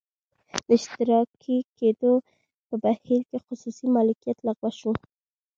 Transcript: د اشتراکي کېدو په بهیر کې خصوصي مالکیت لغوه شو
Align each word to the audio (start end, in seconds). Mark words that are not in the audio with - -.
د 0.65 0.69
اشتراکي 0.77 1.57
کېدو 1.79 2.13
په 2.67 2.75
بهیر 2.83 3.21
کې 3.29 3.37
خصوصي 3.45 3.85
مالکیت 3.95 4.37
لغوه 4.47 4.71
شو 4.79 4.91